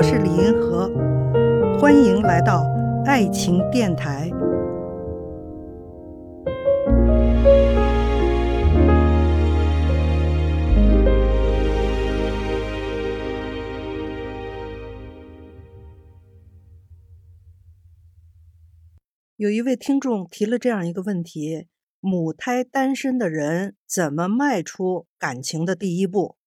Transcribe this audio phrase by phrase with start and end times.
[0.00, 0.88] 我是李银河，
[1.78, 2.64] 欢迎来到
[3.04, 4.30] 爱情电台。
[19.36, 21.66] 有一位听众提了这样一个问题：
[22.00, 26.39] 母胎单身的人怎么迈出感情的第一步？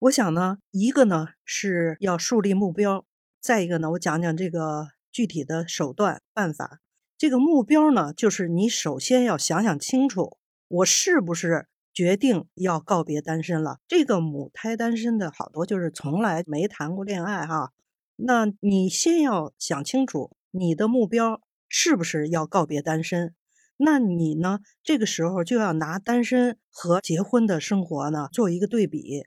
[0.00, 3.06] 我想呢，一个呢是要树立目标，
[3.40, 6.80] 再一个呢，我讲讲这个具体的手段办法。
[7.16, 10.36] 这个目标呢，就是你首先要想想清楚，
[10.68, 13.78] 我是不是决定要告别单身了？
[13.88, 17.72] 这个母胎单身的好多就是从来没谈过恋爱哈，
[18.16, 21.40] 那你先要想清楚你的目标。
[21.68, 23.34] 是不是要告别单身？
[23.76, 24.60] 那你呢？
[24.84, 29.24] 这个时候就要拿单身和结婚的生活呢做一个对比，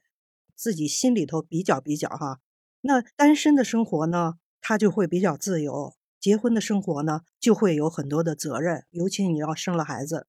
[0.59, 2.41] 自己心里头比较比较哈。
[2.81, 10.27] 那单身的生活呢，他就会比较自由；结婚的生活呢，就会有很多的责任，尤其你要生了孩子。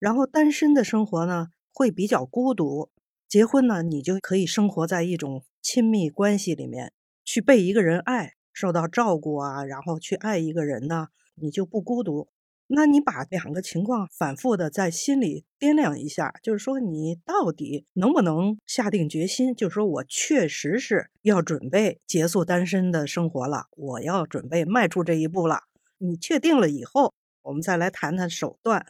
[0.00, 2.90] 然后单身的生活呢，会比较孤独；
[3.28, 6.92] 结婚呢，你就可以生活在一种亲密关系里面，
[7.24, 11.08] 去被一个人爱，受到照顾啊，然后去爱一个人呢。
[11.36, 12.28] 你就不孤独，
[12.66, 25.64] 那你把两个情况反复的在心里掂量一下，就是说你到底能不能下定决心，就是说我确实是要准备结束单身的生活了，我要准备迈出这一步了。
[25.98, 28.86] 你确定了以后，我们再来谈谈手段。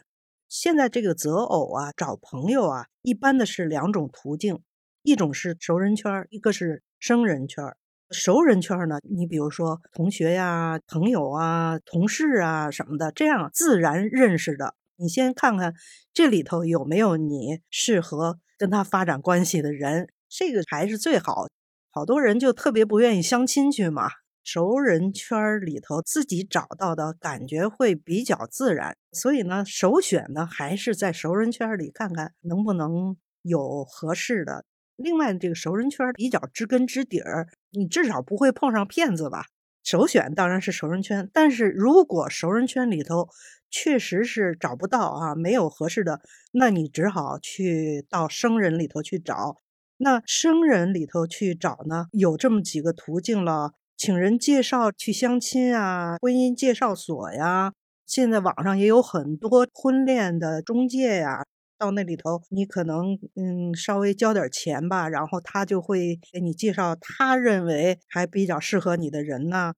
[0.47, 4.59] 现在这个择偶啊，找朋友啊，一般的是两种途径，
[5.03, 7.75] 一种是熟人圈，一个是生人圈。
[8.11, 14.75] 熟人圈呢，你比如说同学呀、朋友啊、同事啊什么的，这样自然认识的。
[14.97, 15.73] 你先看看
[16.13, 21.47] 这里头有没有你适合跟他发展关系的人，这个还是最好。
[21.91, 24.09] 好多人就特别不愿意相亲去嘛，
[24.43, 34.63] 熟人圈里头自己找到的感觉会比较自然，所以呢，首选呢还是在熟人圈里看看能不能有合适的。
[34.95, 39.45] 另外，这个熟人圈比较知根知底儿，你至少不会碰上骗子吧？
[39.83, 43.29] 首选当然是熟人圈，但是如果熟人圈里头
[43.69, 46.21] 确实是找不到啊，没有合适的，
[46.53, 49.57] 那你只好去到生人里头去找。
[49.97, 57.73] 那生人里头去找呢，有这么几个途径了：请人介绍去相亲啊，婚姻介绍所呀，
[58.05, 61.43] 现在网上也有很多婚恋的中介呀。
[61.77, 69.73] 到那里头，你可能嗯稍微交点钱吧，然后他就会给你介绍他认为还比较适合你的人呢。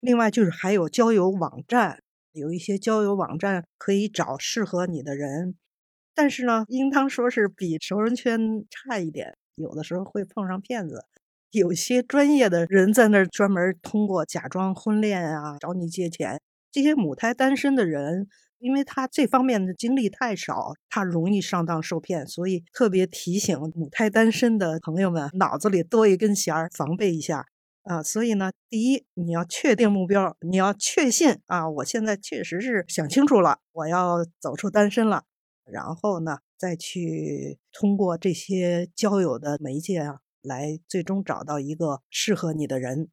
[0.00, 2.00] 另外就是还有交友网站，
[2.32, 5.56] 有一些交友网站可以找适合你的人，
[6.14, 11.04] 但是呢，应当说是比熟人圈差一点，有的时候会碰上骗子，
[11.52, 16.40] 有些专业的人在那儿专门通过假装婚恋啊找你借钱，
[16.72, 18.28] 这些母胎单身的人。
[18.62, 27.44] 因为他这方面的经历太少，他容易上当受骗，所以特别提醒母胎单身的朋友们，脑子里多一根弦儿，防备一下
[27.82, 28.00] 啊。
[28.00, 35.24] 所以呢，第一，你要确定目标，你要确信啊，我现在确实是想清楚了，我要走出单身了。
[35.64, 43.08] 然后呢，再去通过这些交友的媒介啊，来最终找到一个适合你的人，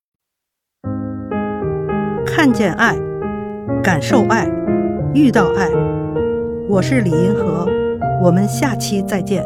[2.23, 2.95] 看见爱，
[3.81, 4.58] 感受爱。
[5.15, 5.67] 遇到爱，
[6.67, 7.67] 我是李银河，
[8.21, 9.43] 我们下期再见。